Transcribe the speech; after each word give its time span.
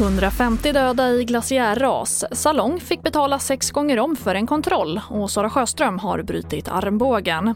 150 0.00 0.72
döda 0.72 1.10
i 1.10 1.24
glaciärras. 1.24 2.24
Salong 2.32 2.80
fick 2.80 3.02
betala 3.02 3.38
sex 3.38 3.70
gånger 3.70 3.98
om 3.98 4.16
för 4.16 4.34
en 4.34 4.46
kontroll 4.46 5.00
och 5.08 5.30
Sara 5.30 5.50
Sjöström 5.50 5.98
har 5.98 6.22
brutit 6.22 6.68
armbågen. 6.68 7.54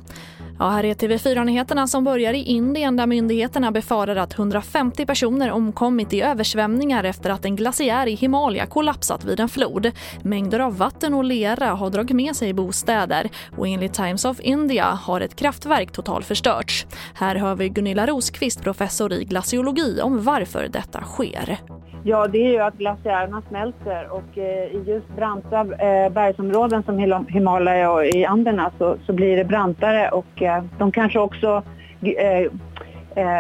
Ja, 0.61 0.69
här 0.69 0.85
är 0.85 0.95
TV4-nyheterna 0.95 1.87
som 1.87 2.05
börjar 2.05 2.33
i 2.33 2.43
Indien 2.43 2.97
där 2.97 3.07
myndigheterna 3.07 3.71
befarar 3.71 4.17
att 4.17 4.39
150 4.39 5.07
personer 5.07 5.51
omkommit 5.51 6.13
i 6.13 6.23
översvämningar 6.23 7.05
efter 7.05 7.31
att 7.31 7.45
en 7.45 7.57
glaciär 7.57 8.07
i 8.07 8.15
Himalaya 8.15 8.67
kollapsat 8.67 9.25
vid 9.25 9.41
en 9.41 9.49
flod. 9.49 9.91
Mängder 10.23 10.61
av 10.61 10.77
vatten 10.77 11.15
och 11.15 11.25
lera 11.25 11.67
har 11.67 11.91
dragit 11.91 12.17
med 12.17 12.37
sig 12.37 12.53
bostäder 12.53 13.29
och 13.57 13.69
enligt 13.69 13.95
Times 13.95 14.25
of 14.25 14.41
India 14.41 14.85
har 14.85 15.21
ett 15.21 15.37
kraftverk 15.37 15.93
totalförstörts. 15.93 16.87
Här 17.15 17.37
hör 17.37 17.55
vi 17.55 17.69
Gunilla 17.69 18.07
Rosqvist, 18.07 18.63
professor 18.63 19.13
i 19.13 19.25
glaciologi, 19.25 20.01
om 20.01 20.25
varför 20.25 20.69
detta 20.69 21.01
sker. 21.03 21.59
Ja, 22.05 22.27
det 22.27 22.39
är 22.39 22.51
ju 22.51 22.59
att 22.59 22.75
glaciärerna 22.75 23.43
smälter 23.49 24.09
och 24.11 24.39
eh, 24.39 24.75
i 24.75 24.83
just 24.87 25.09
branta 25.17 25.61
eh, 25.61 26.13
bergsområden 26.13 26.83
som 26.83 27.27
Himalaya 27.29 27.93
och 27.93 28.05
i 28.05 28.25
Anderna 28.25 28.73
så, 28.79 28.97
så 29.07 29.13
blir 29.13 29.37
det 29.37 29.45
brantare 29.45 30.09
och 30.09 30.43
eh, 30.43 30.65
de 30.79 30.93
kanske 30.93 31.19
också 31.19 31.63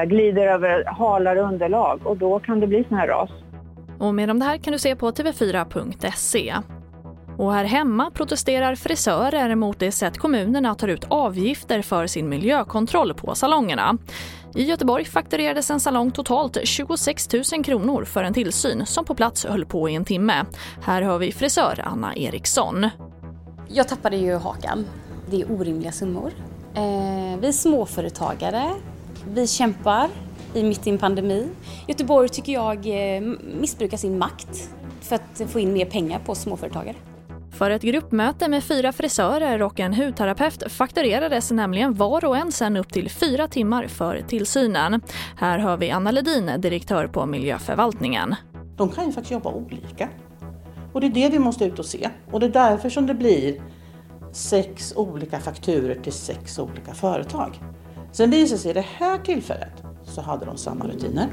glider 0.06 0.46
över 0.46 0.84
halare 0.86 1.40
underlag 1.40 2.00
och 2.04 2.16
då 2.16 2.38
kan 2.38 2.60
det 2.60 2.66
bli 2.66 2.84
såna 2.88 3.00
här 3.00 3.08
ras. 3.08 3.30
Och 3.98 4.14
mer 4.14 4.30
om 4.30 4.38
det 4.38 4.44
här 4.44 4.58
kan 4.58 4.72
du 4.72 4.78
se 4.78 4.96
på 4.96 5.10
tv4.se. 5.10 6.54
Och 7.40 7.52
här 7.52 7.64
hemma 7.64 8.10
protesterar 8.10 8.74
frisörer 8.74 9.54
mot 9.54 9.78
det 9.78 9.92
sätt 9.92 10.18
kommunerna 10.18 10.74
tar 10.74 10.88
ut 10.88 11.04
avgifter 11.08 11.82
för 11.82 12.06
sin 12.06 12.28
miljökontroll 12.28 13.14
på 13.14 13.34
salongerna. 13.34 13.98
I 14.54 14.62
Göteborg 14.62 15.04
fakturerades 15.04 15.70
en 15.70 15.80
salong 15.80 16.10
totalt 16.10 16.58
26 16.64 17.28
000 17.52 17.64
kronor 17.64 18.04
för 18.04 18.24
en 18.24 18.34
tillsyn 18.34 18.86
som 18.86 19.04
på 19.04 19.14
plats 19.14 19.44
höll 19.44 19.64
på 19.64 19.88
i 19.88 19.94
en 19.94 20.04
timme. 20.04 20.44
Här 20.82 21.02
hör 21.02 21.18
vi 21.18 21.32
frisör 21.32 21.82
Anna 21.84 22.16
Eriksson. 22.16 22.88
Jag 23.68 23.88
tappade 23.88 24.16
ju 24.16 24.36
hakan. 24.36 24.86
Det 25.30 25.40
är 25.40 25.52
orimliga 25.52 25.92
summor. 25.92 26.32
Eh, 26.74 27.40
vi 27.40 27.48
är 27.48 27.52
småföretagare. 27.52 28.70
Vi 29.28 29.46
kämpar 29.46 30.08
i 30.54 30.62
mitt 30.62 30.86
i 30.86 30.90
en 30.90 30.98
pandemi. 30.98 31.48
Göteborg 31.88 32.28
tycker 32.28 32.52
jag 32.52 32.76
eh, 32.86 33.22
missbrukar 33.60 33.96
sin 33.96 34.18
makt 34.18 34.70
för 35.00 35.16
att 35.16 35.50
få 35.50 35.60
in 35.60 35.72
mer 35.72 35.84
pengar 35.84 36.18
på 36.18 36.34
småföretagare. 36.34 36.96
För 37.60 37.70
ett 37.70 37.82
gruppmöte 37.82 38.48
med 38.48 38.64
fyra 38.64 38.92
frisörer 38.92 39.62
och 39.62 39.80
en 39.80 39.94
hudterapeut 39.94 40.72
fakturerades 40.72 41.50
nämligen 41.50 41.94
var 41.94 42.24
och 42.24 42.36
en 42.36 42.52
sen 42.52 42.76
upp 42.76 42.92
till 42.92 43.10
fyra 43.10 43.48
timmar 43.48 43.86
för 43.86 44.22
tillsynen. 44.28 45.00
Här 45.36 45.58
hör 45.58 45.76
vi 45.76 45.90
Anna 45.90 46.10
Ledin, 46.10 46.50
direktör 46.58 47.06
på 47.06 47.26
miljöförvaltningen. 47.26 48.34
De 48.76 48.88
kan 48.88 49.06
ju 49.06 49.12
faktiskt 49.12 49.32
jobba 49.32 49.50
olika. 49.50 50.08
Och 50.92 51.00
det 51.00 51.06
är 51.06 51.10
det 51.10 51.28
vi 51.28 51.38
måste 51.38 51.64
ut 51.64 51.78
och 51.78 51.86
se. 51.86 52.10
Och 52.30 52.40
det 52.40 52.46
är 52.46 52.50
därför 52.50 52.90
som 52.90 53.06
det 53.06 53.14
blir 53.14 53.62
sex 54.32 54.92
olika 54.96 55.40
fakturer 55.40 55.94
till 55.94 56.12
sex 56.12 56.58
olika 56.58 56.94
företag. 56.94 57.60
Sen 58.12 58.30
visar 58.30 58.56
sig 58.56 58.70
i 58.70 58.74
det 58.74 58.86
här 58.98 59.18
tillfället 59.18 59.82
så 60.04 60.20
hade 60.20 60.44
de 60.44 60.56
samma 60.56 60.86
rutiner. 60.86 61.28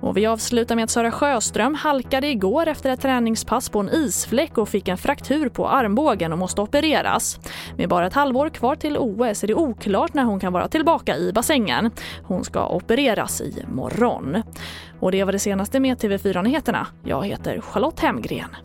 Och 0.00 0.16
vi 0.16 0.26
avslutar 0.26 0.76
med 0.76 0.84
att 0.84 0.90
Sara 0.90 1.12
Sjöström 1.12 1.74
halkade 1.74 2.28
igår 2.28 2.66
efter 2.66 2.90
ett 2.90 3.00
träningspass 3.00 3.68
på 3.68 3.80
en 3.80 3.88
isfläck 3.88 4.58
och 4.58 4.68
fick 4.68 4.88
en 4.88 4.98
fraktur 4.98 5.48
på 5.48 5.68
armbågen 5.68 6.32
och 6.32 6.38
måste 6.38 6.60
opereras. 6.60 7.40
Med 7.76 7.88
bara 7.88 8.06
ett 8.06 8.14
halvår 8.14 8.48
kvar 8.48 8.76
till 8.76 8.96
OS 8.98 9.44
är 9.44 9.46
det 9.46 9.54
oklart 9.54 10.14
när 10.14 10.24
hon 10.24 10.40
kan 10.40 10.52
vara 10.52 10.68
tillbaka 10.68 11.16
i 11.16 11.32
bassängen. 11.32 11.90
Hon 12.22 12.44
ska 12.44 12.68
opereras 12.68 13.40
i 13.40 13.64
morgon. 13.68 14.42
Och 15.00 15.12
det 15.12 15.24
var 15.24 15.32
det 15.32 15.38
senaste 15.38 15.80
med 15.80 15.98
TV4 15.98 16.42
Nyheterna. 16.42 16.86
Jag 17.04 17.26
heter 17.26 17.60
Charlotte 17.60 18.00
Hemgren. 18.00 18.56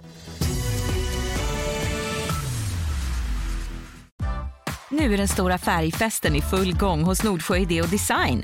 Nu 4.90 5.14
är 5.14 5.18
den 5.18 5.28
stora 5.28 5.58
färgfesten 5.58 6.36
i 6.36 6.42
full 6.42 6.78
gång 6.78 7.04
hos 7.04 7.24
Nordsjö 7.24 7.58
Idé 7.58 7.82
och 7.82 7.90
Design. 7.90 8.44